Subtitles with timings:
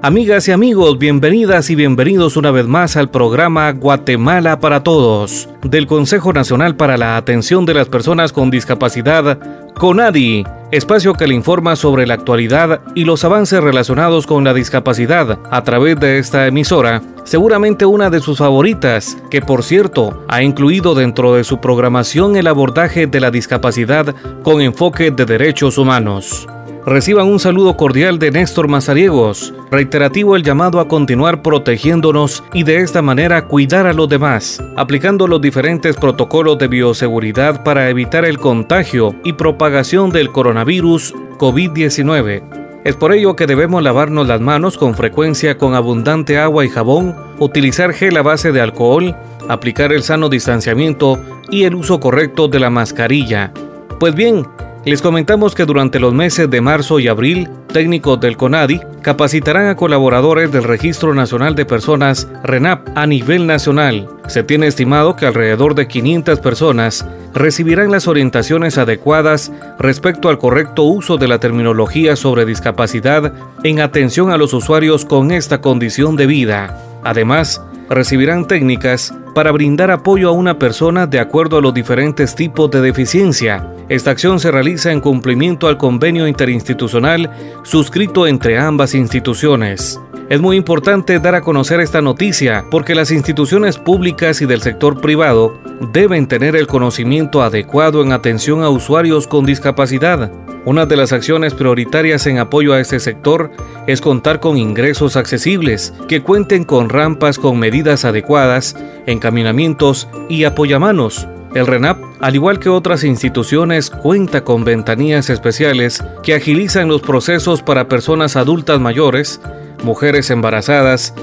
[0.00, 5.88] Amigas y amigos, bienvenidas y bienvenidos una vez más al programa Guatemala para Todos del
[5.88, 9.38] Consejo Nacional para la Atención de las Personas con Discapacidad,
[9.74, 15.40] CONADI, espacio que le informa sobre la actualidad y los avances relacionados con la discapacidad
[15.50, 20.94] a través de esta emisora, seguramente una de sus favoritas, que por cierto ha incluido
[20.94, 26.46] dentro de su programación el abordaje de la discapacidad con enfoque de derechos humanos.
[26.88, 32.78] Reciban un saludo cordial de Néstor Mazariegos, reiterativo el llamado a continuar protegiéndonos y de
[32.78, 38.38] esta manera cuidar a los demás, aplicando los diferentes protocolos de bioseguridad para evitar el
[38.38, 42.80] contagio y propagación del coronavirus COVID-19.
[42.84, 47.14] Es por ello que debemos lavarnos las manos con frecuencia con abundante agua y jabón,
[47.38, 49.14] utilizar gel a base de alcohol,
[49.46, 53.52] aplicar el sano distanciamiento y el uso correcto de la mascarilla.
[54.00, 54.46] Pues bien,
[54.88, 59.76] les comentamos que durante los meses de marzo y abril, técnicos del CONADI capacitarán a
[59.76, 64.08] colaboradores del Registro Nacional de Personas RENAP a nivel nacional.
[64.28, 70.84] Se tiene estimado que alrededor de 500 personas recibirán las orientaciones adecuadas respecto al correcto
[70.84, 73.32] uso de la terminología sobre discapacidad
[73.64, 76.78] en atención a los usuarios con esta condición de vida.
[77.04, 82.70] Además, recibirán técnicas para brindar apoyo a una persona de acuerdo a los diferentes tipos
[82.70, 83.66] de deficiencia.
[83.88, 87.30] Esta acción se realiza en cumplimiento al convenio interinstitucional
[87.62, 90.00] suscrito entre ambas instituciones.
[90.28, 95.00] Es muy importante dar a conocer esta noticia porque las instituciones públicas y del sector
[95.00, 95.58] privado
[95.90, 100.30] deben tener el conocimiento adecuado en atención a usuarios con discapacidad.
[100.66, 103.50] Una de las acciones prioritarias en apoyo a este sector
[103.86, 108.76] es contar con ingresos accesibles, que cuenten con rampas con medidas adecuadas,
[109.06, 111.26] encaminamientos y apoyamanos.
[111.54, 117.62] El RENAP, al igual que otras instituciones, cuenta con ventanillas especiales que agilizan los procesos
[117.62, 119.40] para personas adultas mayores,
[119.82, 121.14] mujeres embarazadas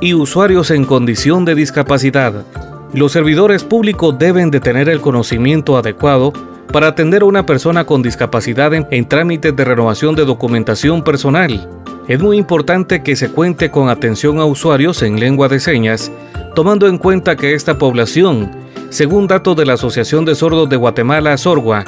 [0.00, 2.44] y usuarios en condición de discapacidad.
[2.92, 6.32] Los servidores públicos deben de tener el conocimiento adecuado
[6.72, 11.68] para atender a una persona con discapacidad en, trámites de renovación de documentación personal.
[12.08, 16.12] Es muy importante que se cuente con atención a usuarios en lengua de señas,
[16.54, 18.50] tomando en cuenta que esta población,
[18.90, 21.84] según datos de la Asociación de Sordos de Guatemala, Sorgua,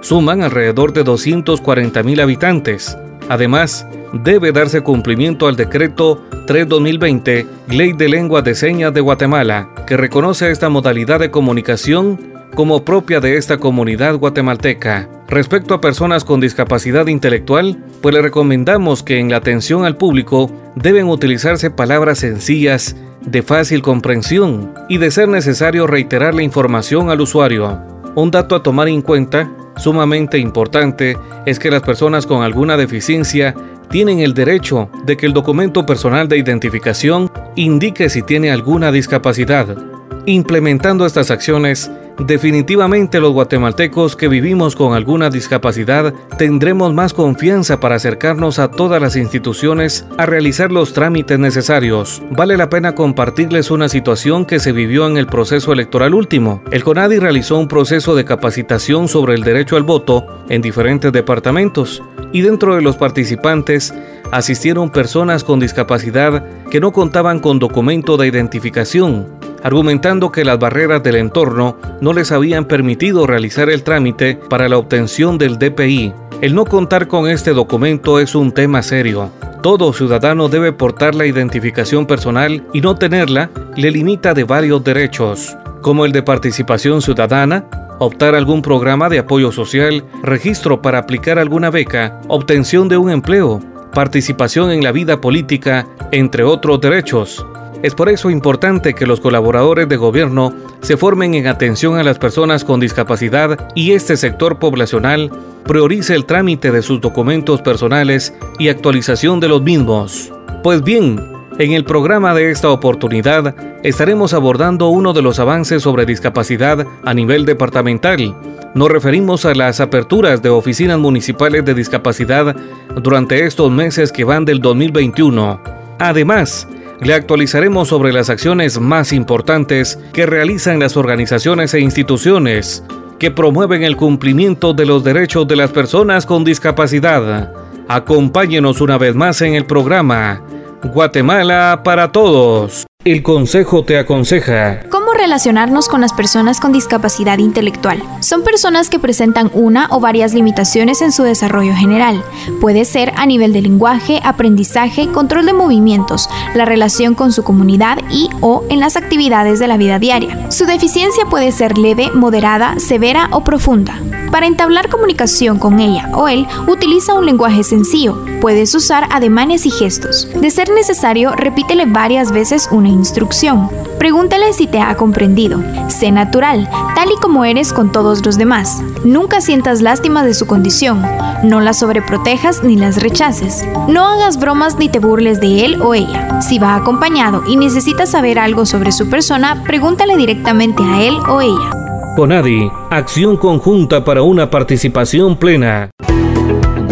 [0.00, 2.98] suman alrededor de 240.000 habitantes.
[3.28, 9.96] Además, debe darse cumplimiento al decreto 3-2020, Ley de Lengua de Señas de Guatemala, que
[9.96, 15.08] reconoce esta modalidad de comunicación como propia de esta comunidad guatemalteca.
[15.28, 20.50] Respecto a personas con discapacidad intelectual, pues le recomendamos que en la atención al público
[20.76, 27.20] deben utilizarse palabras sencillas, de fácil comprensión y de ser necesario reiterar la información al
[27.20, 27.80] usuario.
[28.14, 33.54] Un dato a tomar en cuenta, sumamente importante, es que las personas con alguna deficiencia
[33.92, 39.76] tienen el derecho de que el documento personal de identificación indique si tiene alguna discapacidad.
[40.24, 47.96] Implementando estas acciones, Definitivamente los guatemaltecos que vivimos con alguna discapacidad tendremos más confianza para
[47.96, 52.22] acercarnos a todas las instituciones a realizar los trámites necesarios.
[52.30, 56.62] Vale la pena compartirles una situación que se vivió en el proceso electoral último.
[56.70, 62.02] El CONADI realizó un proceso de capacitación sobre el derecho al voto en diferentes departamentos
[62.32, 63.94] y dentro de los participantes
[64.30, 71.02] asistieron personas con discapacidad que no contaban con documento de identificación argumentando que las barreras
[71.02, 76.12] del entorno no les habían permitido realizar el trámite para la obtención del DPI.
[76.40, 79.30] El no contar con este documento es un tema serio.
[79.62, 85.56] Todo ciudadano debe portar la identificación personal y no tenerla le limita de varios derechos,
[85.82, 87.64] como el de participación ciudadana,
[88.00, 93.60] optar algún programa de apoyo social, registro para aplicar alguna beca, obtención de un empleo,
[93.92, 97.46] participación en la vida política, entre otros derechos.
[97.82, 102.18] Es por eso importante que los colaboradores de gobierno se formen en atención a las
[102.18, 105.30] personas con discapacidad y este sector poblacional
[105.64, 110.32] priorice el trámite de sus documentos personales y actualización de los mismos.
[110.62, 111.20] Pues bien,
[111.58, 117.14] en el programa de esta oportunidad estaremos abordando uno de los avances sobre discapacidad a
[117.14, 118.36] nivel departamental.
[118.74, 122.54] Nos referimos a las aperturas de oficinas municipales de discapacidad
[123.02, 125.60] durante estos meses que van del 2021.
[125.98, 126.68] Además,
[127.02, 132.84] le actualizaremos sobre las acciones más importantes que realizan las organizaciones e instituciones
[133.18, 137.52] que promueven el cumplimiento de los derechos de las personas con discapacidad.
[137.88, 140.42] Acompáñenos una vez más en el programa
[140.82, 142.86] Guatemala para Todos.
[143.04, 144.80] El Consejo te aconseja
[145.14, 148.02] relacionarnos con las personas con discapacidad intelectual.
[148.20, 152.22] Son personas que presentan una o varias limitaciones en su desarrollo general.
[152.60, 157.98] Puede ser a nivel de lenguaje, aprendizaje, control de movimientos, la relación con su comunidad
[158.10, 160.50] y o en las actividades de la vida diaria.
[160.50, 163.98] Su deficiencia puede ser leve, moderada, severa o profunda.
[164.32, 168.24] Para entablar comunicación con ella o él, utiliza un lenguaje sencillo.
[168.40, 170.26] Puedes usar ademanes y gestos.
[170.34, 173.68] De ser necesario, repítele varias veces una instrucción.
[173.98, 175.60] Pregúntale si te ha comprendido.
[175.88, 178.80] Sé natural, tal y como eres con todos los demás.
[179.02, 181.02] Nunca sientas lástima de su condición.
[181.42, 183.64] No las sobreprotejas ni las rechaces.
[183.88, 186.40] No hagas bromas ni te burles de él o ella.
[186.40, 191.40] Si va acompañado y necesitas saber algo sobre su persona, pregúntale directamente a él o
[191.40, 191.72] ella.
[192.14, 195.90] CONADI, acción conjunta para una participación plena.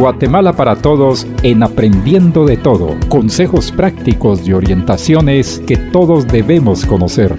[0.00, 2.96] Guatemala para Todos en Aprendiendo de Todo.
[3.08, 7.36] Consejos prácticos y orientaciones que todos debemos conocer.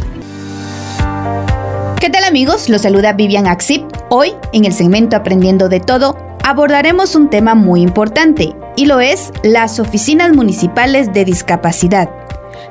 [2.01, 2.67] ¿Qué tal amigos?
[2.67, 3.83] Los saluda Vivian Axip.
[4.09, 9.31] Hoy, en el segmento Aprendiendo de Todo, abordaremos un tema muy importante, y lo es
[9.43, 12.09] las oficinas municipales de discapacidad.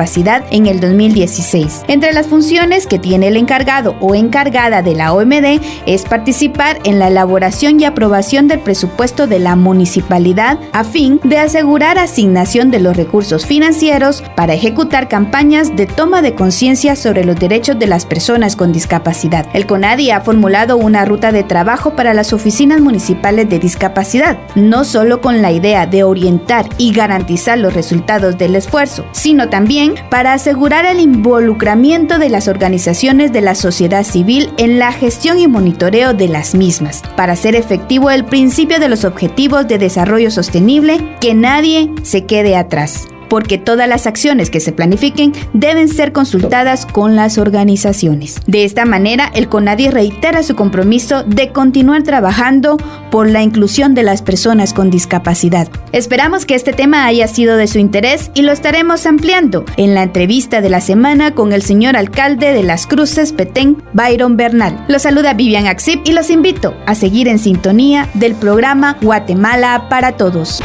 [0.50, 1.84] en el 2016.
[1.88, 6.98] Entre las funciones que tiene el encargado o encargada de la OMD es participar en
[6.98, 12.80] la elaboración y aprobación del presupuesto de la municipalidad a fin de asegurar asignación de
[12.80, 18.04] los recursos financieros para ejecutar campañas de toma de conciencia sobre los derechos de las
[18.04, 19.46] personas con discapacidad.
[19.52, 24.84] El CONADI ha formulado una ruta de trabajo para las oficinas municipales de discapacidad, no
[24.84, 30.32] solo con la idea de orientar y garantizar los resultados del esfuerzo, sino también para
[30.32, 36.14] asegurar el involucramiento de las organizaciones de la sociedad civil en la gestión y monitoreo
[36.14, 41.34] de las mismas, para hacer efectivo el principio de los objetivos de desarrollo sostenible, que
[41.34, 47.16] nadie se quede atrás porque todas las acciones que se planifiquen deben ser consultadas con
[47.16, 48.40] las organizaciones.
[48.46, 52.76] De esta manera, el CONADI reitera su compromiso de continuar trabajando
[53.10, 55.68] por la inclusión de las personas con discapacidad.
[55.92, 60.02] Esperamos que este tema haya sido de su interés y lo estaremos ampliando en la
[60.02, 64.84] entrevista de la semana con el señor alcalde de Las Cruces, Petén, Byron Bernal.
[64.88, 70.12] Los saluda Vivian Axip y los invito a seguir en sintonía del programa Guatemala para
[70.16, 70.62] Todos.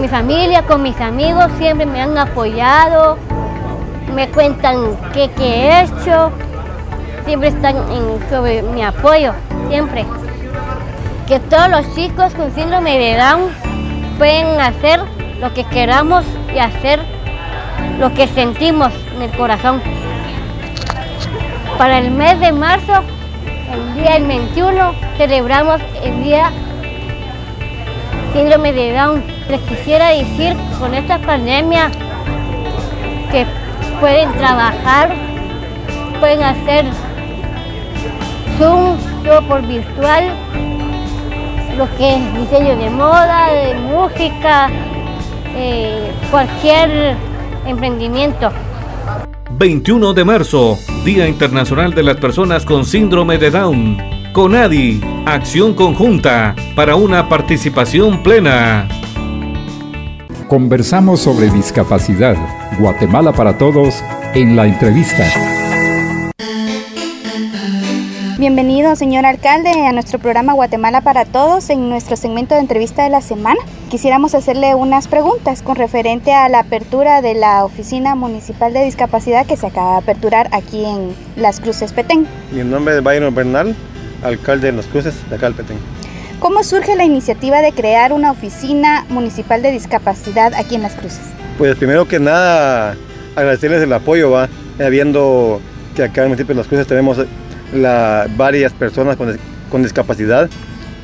[0.00, 3.18] Mi familia, con mis amigos, siempre me han apoyado,
[4.14, 6.30] me cuentan qué, he hecho,
[7.24, 7.76] siempre están
[8.30, 9.32] sobre mi apoyo,
[9.68, 10.06] siempre.
[11.26, 13.50] Que todos los chicos con síndrome de Down
[14.18, 15.00] pueden hacer
[15.40, 16.24] lo que queramos
[16.54, 17.00] y hacer
[17.98, 19.82] lo que sentimos en el corazón.
[21.76, 23.02] Para el mes de marzo,
[23.72, 26.50] el día 21, celebramos el día
[28.32, 29.22] síndrome de Down.
[29.48, 31.90] Les quisiera decir con esta pandemia
[33.30, 33.46] que
[34.00, 35.14] pueden trabajar,
[36.20, 36.86] pueden hacer
[38.58, 40.30] Zoom, todo por virtual,
[41.76, 44.68] lo que es diseño de moda, de música,
[45.54, 47.16] eh, cualquier
[47.66, 48.50] emprendimiento.
[49.50, 54.17] 21 de marzo, Día Internacional de las Personas con Síndrome de Down.
[54.38, 58.88] CONADI, acción conjunta para una participación plena.
[60.46, 62.36] Conversamos sobre discapacidad.
[62.78, 64.00] Guatemala para todos
[64.34, 65.24] en la entrevista.
[68.38, 73.10] Bienvenido, señor alcalde, a nuestro programa Guatemala para Todos en nuestro segmento de entrevista de
[73.10, 73.58] la semana.
[73.90, 79.46] Quisiéramos hacerle unas preguntas con referente a la apertura de la Oficina Municipal de Discapacidad
[79.46, 82.28] que se acaba de aperturar aquí en Las Cruces Petén.
[82.52, 83.74] Mi nombre es Byron Bernal,
[84.22, 85.78] alcalde de Las Cruces de acá Petén.
[86.40, 91.22] ¿Cómo surge la iniciativa de crear una oficina municipal de discapacidad aquí en Las Cruces?
[91.58, 92.96] Pues primero que nada
[93.34, 94.48] agradecerles el apoyo, va,
[94.90, 95.60] viendo
[95.96, 97.18] que acá en el municipio de Las Cruces tenemos
[98.36, 100.48] varias personas con, discapacidad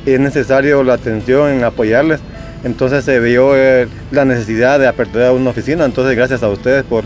[0.05, 2.19] es necesario la atención en apoyarles.
[2.63, 5.85] Entonces se vio eh, la necesidad de aperturar una oficina.
[5.85, 7.03] Entonces gracias a ustedes por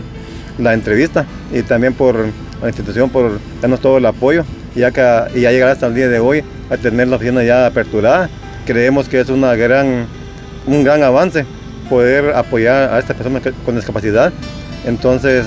[0.58, 2.26] la entrevista y también por
[2.60, 4.44] la institución por darnos todo el apoyo.
[4.74, 7.42] Y ya, que, y ya llegar hasta el día de hoy a tener la oficina
[7.42, 8.28] ya aperturada,
[8.66, 10.06] creemos que es una gran,
[10.66, 11.44] un gran avance
[11.88, 14.32] poder apoyar a estas personas con discapacidad.
[14.84, 15.46] Entonces,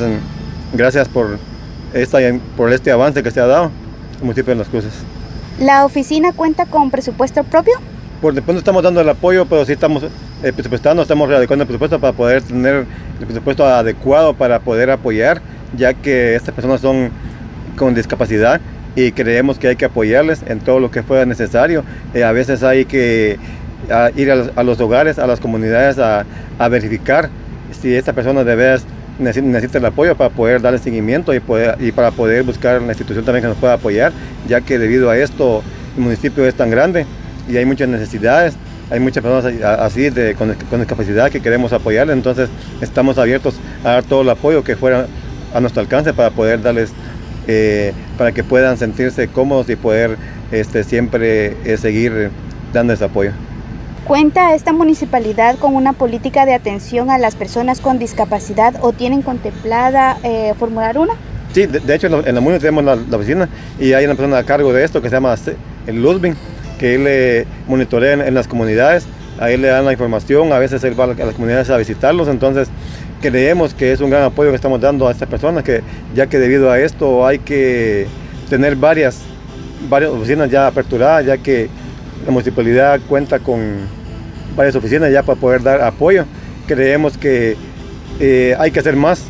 [0.73, 1.37] gracias por,
[1.93, 2.19] esta,
[2.57, 3.71] por este avance que se ha dado
[4.21, 4.93] municipio de Las Cruces.
[5.59, 7.73] ¿La oficina cuenta con presupuesto propio?
[8.21, 11.67] Por después no estamos dando el apoyo, pero sí estamos eh, presupuestando, estamos readecuando el
[11.67, 12.85] presupuesto para poder tener
[13.19, 15.41] el presupuesto adecuado para poder apoyar,
[15.75, 17.11] ya que estas personas son
[17.77, 18.61] con discapacidad
[18.95, 21.83] y creemos que hay que apoyarles en todo lo que fuera necesario.
[22.13, 23.37] Eh, a veces hay que
[24.15, 26.25] ir a los, hogares, a las comunidades a,
[26.69, 27.29] verificar
[27.81, 28.85] si esta persona de veras
[29.19, 33.25] necesita el apoyo para poder darle seguimiento y, poder, y para poder buscar una institución
[33.25, 34.13] también que nos pueda apoyar,
[34.47, 35.61] ya que debido a esto
[35.97, 37.05] el municipio es tan grande
[37.49, 38.55] y hay muchas necesidades,
[38.89, 42.49] hay muchas personas así de, con, discapacidad que queremos apoyar, entonces
[42.81, 45.07] estamos abiertos a dar todo el apoyo que fuera
[45.53, 46.91] a nuestro alcance para poder darles,
[47.47, 50.17] eh, para que puedan sentirse cómodos y poder
[50.51, 52.31] este, siempre eh, seguir
[52.73, 53.31] dando ese apoyo.
[54.05, 59.21] ¿Cuenta esta municipalidad con una política de atención a las personas con discapacidad o tienen
[59.21, 61.13] contemplada eh, formular una?
[61.53, 63.47] Sí, de, hecho en la, municipalidad tenemos la, oficina
[63.79, 65.35] y hay una persona a cargo de esto que se llama
[65.87, 66.35] el Luzbin,
[66.79, 69.05] que él le monitorea en, las comunidades,
[69.39, 72.27] a él le dan la información, a veces él va a las comunidades a visitarlos,
[72.27, 72.67] entonces
[73.23, 75.81] creemos que es un gran apoyo que estamos dando a estas personas, que
[76.13, 78.05] ya que debido a esto hay que
[78.49, 79.21] tener varias,
[79.89, 81.69] varias oficinas ya aperturadas, ya que
[82.25, 83.61] la municipalidad cuenta con
[84.57, 86.25] varias oficinas ya para poder dar apoyo.
[86.67, 87.55] Creemos que
[88.19, 89.23] eh, hay que hacer más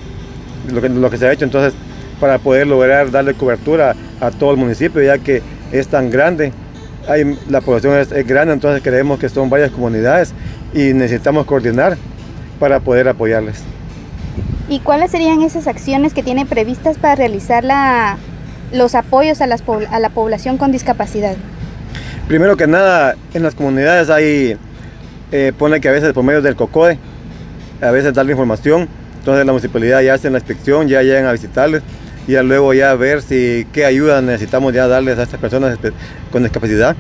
[0.66, 1.76] de lo que, lo que se ha hecho, entonces,
[2.20, 6.52] para poder lograr darle cobertura a todo el municipio, ya que es tan grande.
[7.08, 10.34] Hay, la población es, grande, entonces creemos que son varias comunidades
[10.74, 11.96] y necesitamos coordinar
[12.60, 13.62] para poder apoyarles.
[14.74, 18.18] ¿Y cuáles serían esas acciones que tiene previstas para realizar la,
[18.72, 19.62] los apoyos a, las,
[19.92, 21.36] a la población con discapacidad?
[22.28, 24.58] Primero que nada, en las comunidades hay,
[25.32, 26.98] eh, pone que a veces por medio del COCODE,
[27.84, 28.90] a veces darle información,
[29.20, 31.84] entonces la municipalidad ya hace la inspección, ya llegan a visitarles
[32.28, 35.78] y luego ya ver si qué ayuda necesitamos ya darles a estas personas
[36.32, 36.96] con discapacidad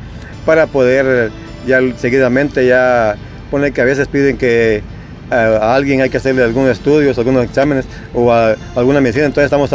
[0.46, 1.32] para poder
[1.66, 3.16] ya seguidamente ya
[3.50, 4.84] pone que a veces piden que
[5.30, 8.32] a, alguien hay que hacerle algunos estudios, algunos exámenes o
[8.76, 9.72] alguna medicina, entonces estamos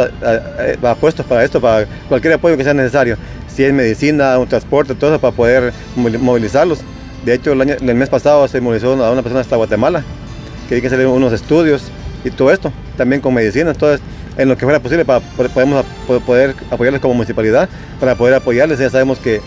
[0.83, 3.17] apuestos para esto, para cualquier apoyo que sea necesario
[3.59, 6.79] si es medicina, un transporte, todo eso para poder movilizarlos.
[7.25, 10.01] De hecho, el, mes pasado se movilizó a una persona hasta Guatemala,
[10.69, 11.83] que hay que hacer unos estudios
[12.23, 13.71] y todo esto, también con medicina.
[13.71, 13.99] Entonces,
[14.37, 15.19] en lo que fuera posible, para
[15.53, 15.85] podemos
[16.25, 17.67] poder apoyarles como municipalidad,
[17.99, 18.79] para poder apoyarles.
[18.79, 19.41] Ya sabemos que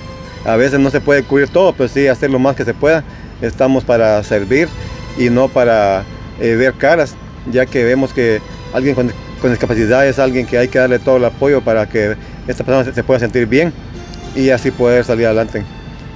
[0.44, 3.04] a veces no se puede cubrir todo, pero sí hacer lo más que se pueda.
[3.40, 4.68] Estamos para servir
[5.16, 6.04] y no para
[6.40, 7.14] eh, ver caras,
[7.50, 8.40] ya que vemos que
[8.72, 12.16] alguien con, discapacidad es alguien que hay que darle todo el apoyo para que
[12.46, 13.72] esta persona se pueda sentir bien
[14.36, 15.64] y así poder salir adelante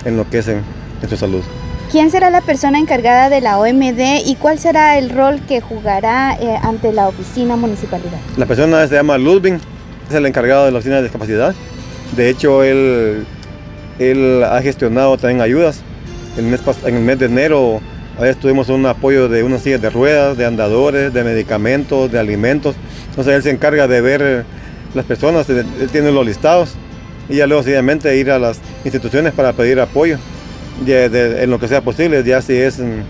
[0.05, 0.63] en lo que es en,
[1.09, 1.43] su salud.
[1.91, 6.37] ¿Quién será la persona encargada de la OMD y cuál será el rol que jugará
[6.41, 8.19] eh, ante la oficina municipalidad?
[8.37, 9.61] La persona se llama Ludwig,
[10.09, 11.55] es el encargado de la oficina de discapacidad.
[12.17, 13.25] De hecho, él,
[13.99, 15.83] él ha gestionado también ayudas.
[16.37, 17.81] El mes, en el mes de enero
[18.19, 22.19] a veces tuvimos un apoyo de unas sillas de ruedas, de andadores, de medicamentos, de
[22.19, 22.75] alimentos.
[23.11, 24.45] Entonces él se encarga de ver
[24.95, 26.75] las personas, él tiene los listados
[27.29, 30.19] y ya luego seguidamente ir a las instituciones para pedir apoyo
[30.87, 33.01] en lo que sea posible, ya si es mm,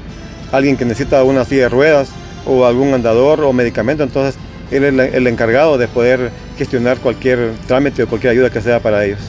[0.53, 2.09] alguien que necesita una silla de ruedas
[2.47, 4.37] o algún andador o medicamento, entonces
[4.71, 9.05] él es el encargado de poder gestionar cualquier trámite o cualquier ayuda que sea para
[9.05, 9.21] ellos.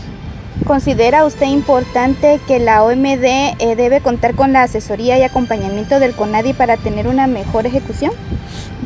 [0.65, 6.13] ¿Considera usted importante que la OMD eh, debe contar con la asesoría y acompañamiento del
[6.13, 8.11] CONADI para tener una mejor ejecución?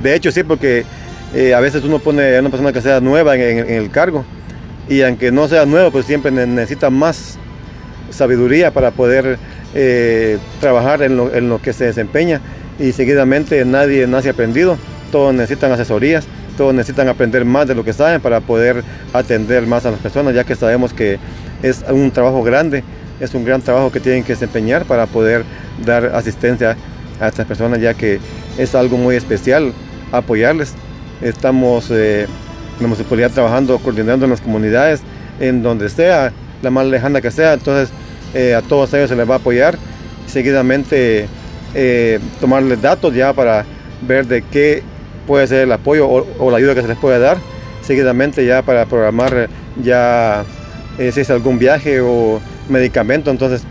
[0.02, 0.86] De hecho, sí, porque
[1.34, 4.26] eh, a veces uno pone a una persona que sea nueva en, el cargo
[4.90, 7.38] y aunque no sea nuevo, pues siempre necesita más
[8.10, 9.40] sabiduría para poder
[9.74, 12.42] eh, trabajar en lo, en lo, que se desempeña
[12.80, 14.78] y seguidamente nadie nace aprendido,
[15.12, 16.26] todos necesitan asesorías,
[16.58, 20.36] todos necesitan aprender más de lo que saben para poder atender más a las personas,
[20.36, 21.18] ya que sabemos que
[21.62, 22.84] es un trabajo grande,
[23.20, 25.44] es un gran trabajo que tienen que desempeñar para poder
[25.86, 26.76] dar asistencia
[27.20, 28.20] a estas personas, ya que
[28.58, 29.74] es algo muy especial
[30.12, 30.74] apoyarles.
[31.22, 32.28] Estamos eh,
[32.80, 35.02] la municipalidad trabajando, coordinando en las comunidades,
[35.40, 37.90] en donde sea, la más lejana que sea, entonces
[38.34, 39.78] eh, a todos ellos se les va a apoyar.
[40.28, 41.28] Seguidamente
[41.74, 43.66] eh, tomarles datos ya para
[44.02, 44.84] ver de qué
[45.28, 47.38] puede ser el apoyo o, la ayuda que se les puede dar.
[47.82, 49.50] Seguidamente ya para programar
[49.82, 50.44] ya
[50.98, 53.64] eh, si es algún viaje o medicamento, entonces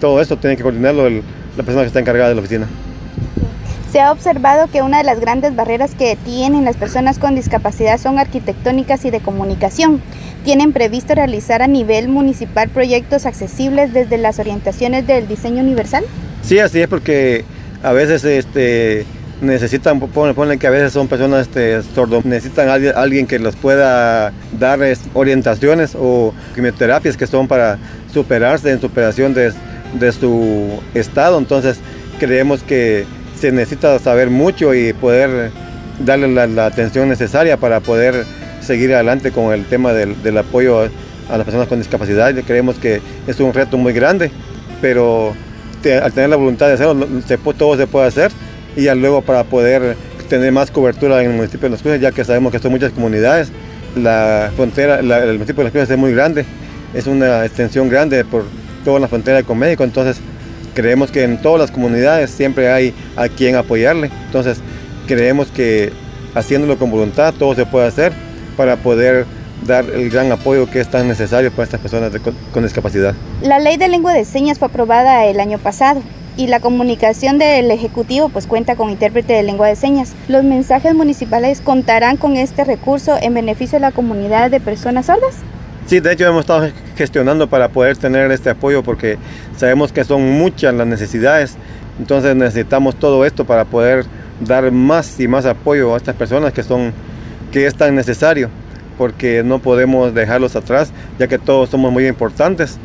[0.00, 2.66] todo esto tiene que coordinarlo la persona que está encargada de la oficina.
[3.90, 7.98] Se ha observado que una de las grandes barreras que tienen las personas con discapacidad
[7.98, 10.02] son arquitectónicas y de comunicación.
[10.44, 16.04] ¿Tienen previsto realizar a nivel municipal proyectos accesibles desde las orientaciones del diseño universal?
[16.42, 17.44] Sí, así es porque
[17.82, 19.06] a veces este,
[19.40, 24.32] necesitan, ponen, que a veces son personas este, sordos, necesitan alguien, alguien que los pueda
[24.58, 24.80] dar
[25.14, 27.78] orientaciones o quimioterapias que son para
[28.12, 31.38] superarse en superación de su estado.
[31.38, 31.78] Entonces
[32.18, 33.06] creemos que
[33.38, 35.50] se necesita saber mucho y poder
[36.04, 38.24] darle la, atención necesaria para poder
[38.60, 42.34] seguir adelante con el tema del, apoyo a, las personas con discapacidad.
[42.46, 44.30] Creemos que es un reto muy grande,
[44.80, 45.34] pero
[46.02, 47.06] al tener la voluntad de hacerlo,
[47.56, 48.32] todo se puede hacer
[48.76, 49.96] y ya luego para poder
[50.28, 52.92] tener más cobertura en el municipio de Las Cruces, ya que sabemos que son muchas
[52.92, 53.50] comunidades.
[53.96, 56.44] La frontera, el municipio de Las Cruces es muy grande,
[56.94, 58.44] es una extensión grande por
[58.84, 60.20] toda la frontera con México, entonces
[60.74, 64.10] creemos que en todas las comunidades siempre hay a quien apoyarle.
[64.26, 64.58] Entonces
[65.06, 65.92] creemos que
[66.34, 68.12] haciéndolo con voluntad todo se puede hacer
[68.56, 69.26] para poder
[69.66, 72.12] dar el gran apoyo que es tan necesario para estas personas
[72.52, 73.14] con discapacidad.
[73.42, 76.00] La ley de lengua de señas fue aprobada el año pasado
[76.38, 80.14] y la comunicación del Ejecutivo pues cuenta con intérprete de lengua de señas.
[80.28, 85.34] Los mensajes municipales contarán con este recurso en beneficio de la comunidad de personas sordas.
[85.86, 89.18] Sí, de hecho hemos estado gestionando para poder tener este apoyo porque
[89.56, 91.56] sabemos que son muchas las necesidades,
[91.98, 94.06] entonces necesitamos todo esto para poder
[94.40, 96.92] dar más y más apoyo a estas personas que son
[97.50, 98.48] que es tan necesario
[98.96, 102.78] porque no podemos dejarlos atrás ya que todos somos muy importantes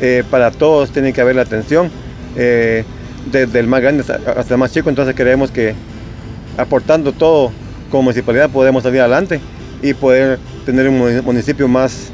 [0.00, 1.90] eh, para todos tiene que haber la atención
[2.36, 2.84] eh,
[3.30, 5.74] desde el más grande hasta el más chico, entonces creemos que
[6.56, 7.52] aportando todo
[7.90, 9.40] como municipalidad podemos salir adelante
[9.82, 12.10] y poder tener un municipio más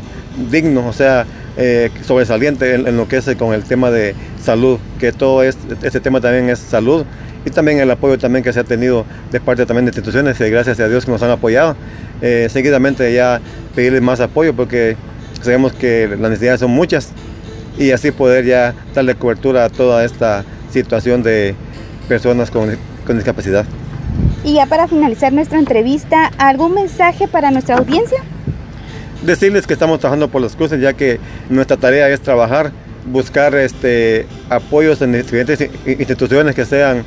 [0.51, 5.13] digno, o sea, eh, sobresaliente en, lo que es con el tema de salud, que
[5.13, 7.05] todo este tema también es salud
[7.45, 10.51] y también el apoyo también que se ha tenido de parte también de instituciones, y
[10.51, 11.77] gracias a Dios que nos han apoyado.
[12.23, 13.41] Eh, seguidamente ya
[13.75, 14.97] pedirles más apoyo porque
[15.43, 17.09] sabemos que las necesidades son muchas
[17.79, 21.55] y así poder ya darle cobertura a toda esta situación de
[22.09, 22.77] personas con,
[23.09, 23.67] discapacidad.
[24.45, 28.19] Y ya para finalizar nuestra entrevista, ¿algún mensaje para nuestra audiencia?
[29.25, 32.73] Decirles que estamos trabajando por los cruces, ya que nuestra tarea es trabajar,
[33.07, 37.05] buscar este, apoyos en diferentes instituciones que sean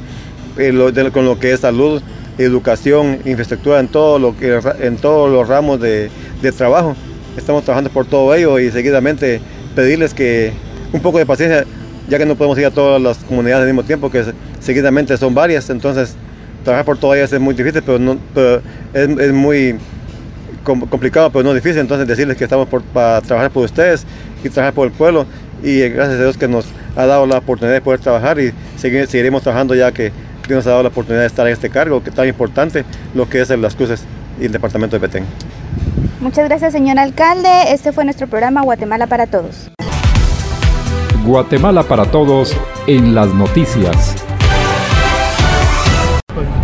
[0.57, 2.01] eh, con lo que es salud,
[2.37, 6.95] educación, infraestructura, en, todo lo que, en todos los ramos de, de trabajo.
[7.37, 9.41] Estamos trabajando por todo ello y seguidamente
[9.75, 10.53] pedirles que
[10.91, 11.65] un poco de paciencia,
[12.07, 14.23] ya que no podemos ir a todas las comunidades al mismo tiempo, que
[14.59, 16.15] seguidamente son varias, entonces
[16.63, 18.17] trabajar por todas ellas es muy difícil, pero, no,
[18.93, 19.75] es, muy
[20.63, 24.05] complicado, pero no difícil, entonces decirles que estamos para trabajar por ustedes
[24.43, 25.25] y trabajar por el pueblo
[25.61, 29.43] y gracias a Dios que nos ha dado la oportunidad de poder trabajar y seguiremos
[29.43, 30.11] trabajando ya que
[30.47, 32.85] Dios nos ha dado la oportunidad de estar en este cargo, que es tan importante
[33.13, 34.03] lo que es Las Cruces
[34.39, 35.25] y el departamento de Petén.
[36.19, 37.49] Muchas gracias, señor alcalde.
[37.69, 39.72] Este fue nuestro programa Guatemala para Todos.
[41.23, 42.53] Guatemala para Todos
[42.85, 44.25] en las noticias.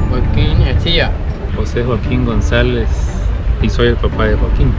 [0.09, 1.11] Joaquín García.
[1.55, 2.89] José Joaquín González
[3.61, 4.73] y soy el papá de Joaquín.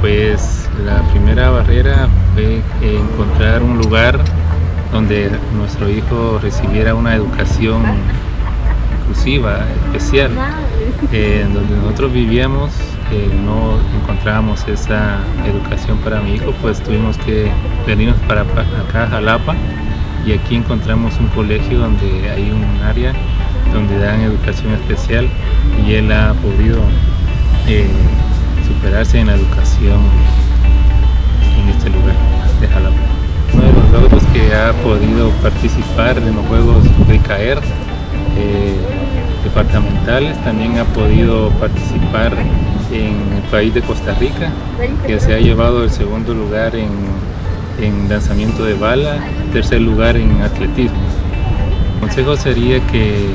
[0.00, 4.18] Pues la primera barrera fue encontrar un lugar
[4.92, 7.82] donde nuestro hijo recibiera una educación
[9.00, 10.32] inclusiva, especial.
[11.12, 12.72] Eh, en donde nosotros vivíamos
[13.44, 17.50] no encontrábamos esa educación para mi hijo, pues tuvimos que
[17.86, 19.54] venirnos para acá a Jalapa
[20.24, 23.12] y aquí encontramos un colegio donde hay un área
[23.72, 25.28] donde dan educación especial
[25.86, 26.80] y él ha podido
[27.66, 27.88] eh,
[28.66, 30.00] superarse en la educación
[31.60, 32.14] en este lugar
[32.60, 32.96] de Jalapa.
[33.54, 37.58] Uno de los logros que ha podido participar en los Juegos de Caer
[38.36, 38.76] eh,
[39.44, 42.32] departamentales, también ha podido participar
[42.92, 44.50] en el país de Costa Rica,
[45.06, 46.88] que se ha llevado el segundo lugar en,
[48.08, 49.16] lanzamiento de bala,
[49.52, 50.98] tercer lugar en atletismo.
[51.94, 53.30] El consejo sería que,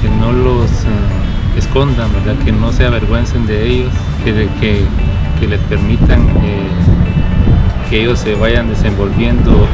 [0.00, 2.36] que no los eh, escondan, ¿verdad?
[2.44, 3.92] que no se avergüencen de ellos,
[4.24, 6.68] que, que, les permitan eh,
[7.88, 9.66] que ellos se vayan desenvolviendo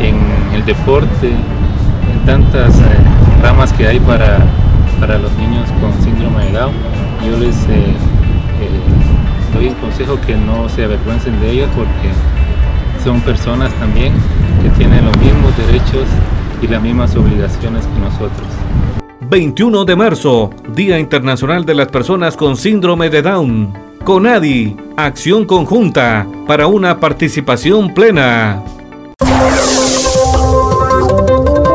[0.00, 2.82] en, en el deporte, en tantas eh,
[3.42, 4.38] ramas que hay para,
[4.98, 6.93] para los niños con síndrome de Down.
[7.22, 12.10] Yo les eh, eh, doy el consejo que no se avergüencen de ellos porque
[13.02, 14.12] son personas también
[14.62, 16.06] que tienen los mismos derechos
[16.62, 18.48] y las mismas obligaciones que nosotros.
[19.30, 23.72] 21 de marzo, Día Internacional de las Personas con Síndrome de Down.
[24.04, 28.62] CONADI, acción conjunta para una participación plena.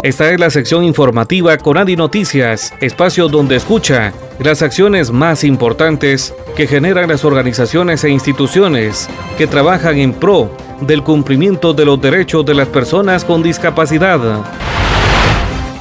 [0.02, 6.68] Esta es la sección informativa Conadi Noticias, espacio donde escucha las acciones más importantes que
[6.68, 12.54] generan las organizaciones e instituciones que trabajan en pro del cumplimiento de los derechos de
[12.54, 14.20] las personas con discapacidad.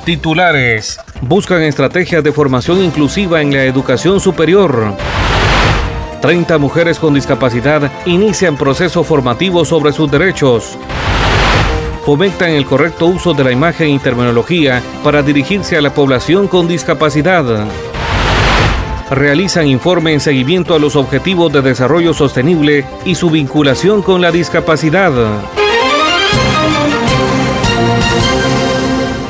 [0.04, 0.98] Titulares.
[1.20, 4.94] Buscan estrategias de formación inclusiva en la educación superior.
[6.20, 10.76] 30 mujeres con discapacidad inician proceso formativo sobre sus derechos
[12.08, 16.66] fomentan el correcto uso de la imagen y terminología para dirigirse a la población con
[16.66, 17.44] discapacidad.
[19.10, 24.30] Realizan informe en seguimiento a los objetivos de desarrollo sostenible y su vinculación con la
[24.30, 25.12] discapacidad.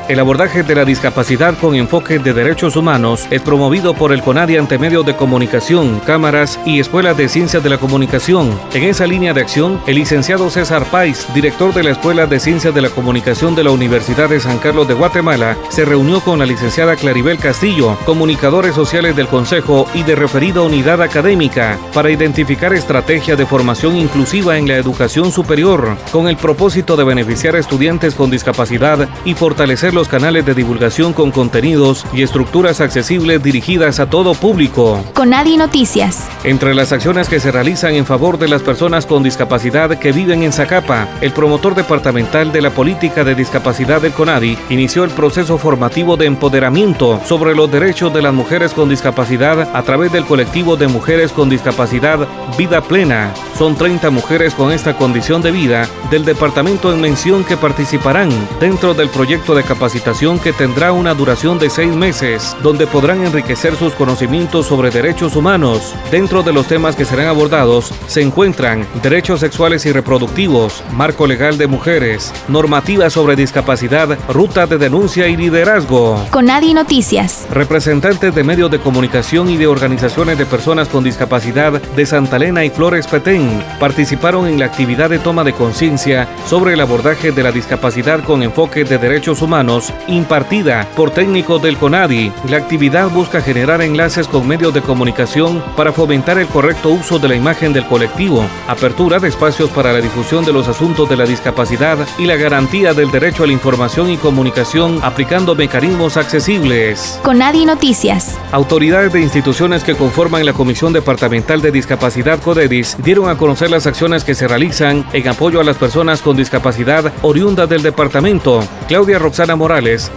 [0.09, 4.57] El abordaje de la discapacidad con enfoque de derechos humanos es promovido por el CONADI
[4.57, 8.59] ante medios de comunicación, cámaras y escuelas de ciencias de la comunicación.
[8.73, 12.75] En esa línea de acción, el licenciado César Pais, director de la Escuela de Ciencias
[12.75, 16.47] de la Comunicación de la Universidad de San Carlos de Guatemala, se reunió con la
[16.47, 23.37] licenciada Claribel Castillo, comunicadores sociales del Consejo y de referida unidad académica, para identificar estrategias
[23.37, 28.31] de formación inclusiva en la educación superior, con el propósito de beneficiar a estudiantes con
[28.31, 34.33] discapacidad y fortalecer los canales de divulgación con contenidos y estructuras accesibles dirigidas a todo
[34.35, 35.05] público.
[35.13, 36.29] Conadi Noticias.
[36.45, 40.45] Entre las acciones que se realizan en favor de las personas con discapacidad que viven
[40.45, 45.59] en Zacapa, el promotor departamental de la política de discapacidad del CONADI inició el proceso
[45.59, 50.77] formativo de empoderamiento sobre los derechos de las mujeres con discapacidad a través del colectivo
[50.77, 52.21] de mujeres con discapacidad
[52.57, 53.35] Vida Plena.
[53.59, 58.31] Son 30 mujeres con esta condición de vida del departamento en mención que participarán
[58.61, 63.25] dentro del proyecto de capacitación capacitación que tendrá una duración de seis meses, donde podrán
[63.25, 65.95] enriquecer sus conocimientos sobre derechos humanos.
[66.11, 71.57] Dentro de los temas que serán abordados se encuentran derechos sexuales y reproductivos, marco legal
[71.57, 76.23] de mujeres, normativa sobre discapacidad, ruta de denuncia y liderazgo.
[76.31, 77.47] Conadi Noticias.
[77.51, 82.63] Representantes de medios de comunicación y de organizaciones de personas con discapacidad de Santa Elena
[82.63, 87.43] y Flores Petén participaron en la actividad de toma de conciencia sobre el abordaje de
[87.43, 92.33] la discapacidad con enfoque de derechos humanos impartida por técnicos del CONADI.
[92.49, 97.29] La actividad busca generar enlaces con medios de comunicación para fomentar el correcto uso de
[97.29, 101.25] la imagen del colectivo, apertura de espacios para la difusión de los asuntos de la
[101.25, 107.21] discapacidad y la garantía del derecho a la información y comunicación aplicando mecanismos accesibles.
[107.23, 108.39] CONADI Noticias.
[108.53, 113.87] Autoridades de instituciones que conforman la Comisión Departamental de Discapacidad CODEDIS dieron a conocer las
[113.87, 118.61] acciones que se realizan en apoyo a las personas con discapacidad oriundas del departamento.
[118.87, 119.68] Claudia Roxana Morales,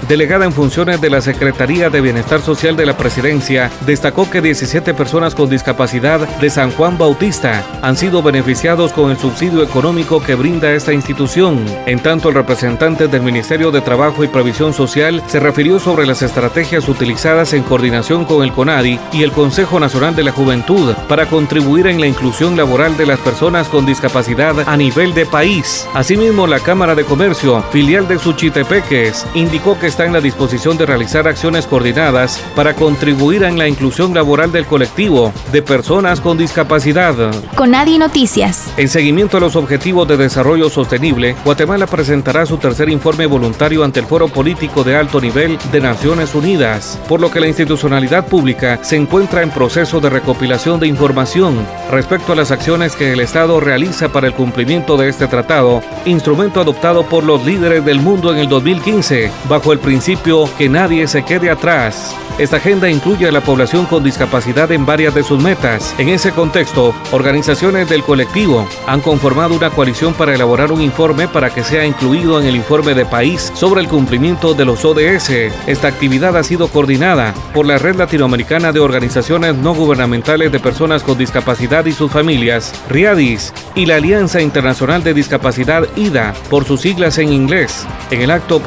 [0.08, 4.94] delegada en funciones de la Secretaría de Bienestar Social de la Presidencia, destacó que 17
[4.94, 10.36] personas con discapacidad de San Juan Bautista han sido beneficiados con el subsidio económico que
[10.36, 11.66] brinda esta institución.
[11.86, 16.22] En tanto, el representante del Ministerio de Trabajo y Previsión Social se refirió sobre las
[16.22, 21.26] estrategias utilizadas en coordinación con el CONADI y el Consejo Nacional de la Juventud para
[21.26, 25.86] contribuir en la inclusión laboral de las personas con discapacidad a nivel de país.
[25.94, 30.86] Asimismo, la Cámara de Comercio, filial de Suchitepeques, indicó que está en la disposición de
[30.86, 37.16] realizar acciones coordinadas para contribuir en la inclusión laboral del colectivo de personas con discapacidad.
[37.56, 38.72] CONADI Noticias.
[38.78, 44.00] En seguimiento a los objetivos de desarrollo sostenible, Guatemala presentará su tercer informe voluntario ante
[44.00, 48.80] el Foro Político de Alto Nivel de Naciones Unidas, por lo que la institucionalidad pública
[48.84, 53.60] se encuentra en proceso de recopilación de información respecto a las acciones que el Estado
[53.60, 58.40] realiza para el cumplimiento de este tratado, instrumento adoptado por los líderes del mundo en
[58.40, 62.16] el 2015, bajo el principio que nadie se quede atrás.
[62.38, 65.94] Esta agenda incluye a la población con discapacidad en varias de sus metas.
[66.00, 71.54] En ese contexto, organizaciones del colectivo han conformado una coalición para elaborar un informe para
[71.54, 75.30] que sea incluido en el informe de país sobre el cumplimiento de los ODS.
[75.68, 81.04] Esta actividad ha sido coordinada por la Red Latinoamericana de Organizaciones No Gubernamentales de Personas
[81.04, 86.82] con Discapacidad y sus familias, RIADIS, y la Alianza Internacional de Discapacidad IDA, por sus
[86.82, 87.86] siglas en inglés.
[88.10, 88.62] En el acto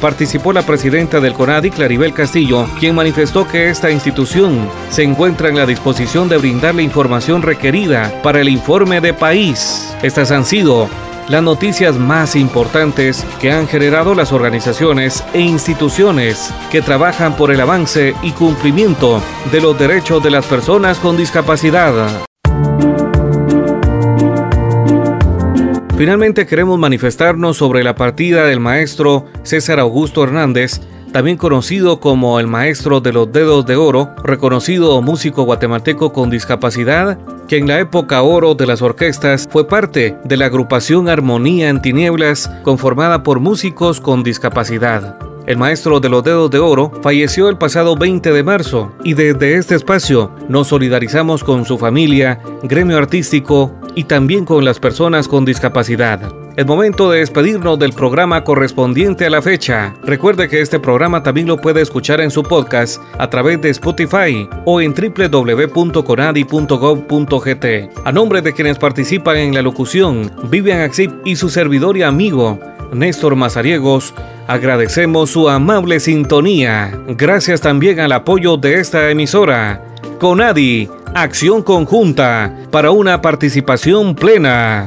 [0.00, 5.56] participó la presidenta del CONADI, Claribel Castillo, quien manifestó que esta institución se encuentra en
[5.56, 9.94] la disposición de brindar la información requerida para el informe de país.
[10.02, 10.88] Estas han sido
[11.28, 17.60] las noticias más importantes que han generado las organizaciones e instituciones que trabajan por el
[17.60, 22.24] avance y cumplimiento de los derechos de las personas con discapacidad.
[25.96, 30.80] Finalmente queremos manifestarnos sobre la partida del maestro César Augusto Hernández,
[31.12, 37.16] también conocido como el maestro de los dedos de oro, reconocido músico guatemalteco con discapacidad,
[37.46, 41.80] que en la época oro de las orquestas fue parte de la agrupación Armonía en
[41.80, 45.16] Tinieblas, conformada por músicos con discapacidad.
[45.46, 49.56] El maestro de los dedos de oro falleció el pasado 20 de marzo y desde
[49.56, 55.44] este espacio nos solidarizamos con su familia, gremio artístico y también con las personas con
[55.44, 56.32] discapacidad.
[56.56, 59.94] Es momento de despedirnos del programa correspondiente a la fecha.
[60.04, 64.48] Recuerde que este programa también lo puede escuchar en su podcast a través de Spotify
[64.64, 67.66] o en www.conadi.gov.gt.
[68.04, 72.58] A nombre de quienes participan en la locución, Vivian Axip y su servidor y amigo,
[72.92, 74.14] Néstor Mazariegos,
[74.46, 76.98] agradecemos su amable sintonía.
[77.08, 79.84] Gracias también al apoyo de esta emisora.
[80.18, 84.86] Conadi, acción conjunta para una participación plena.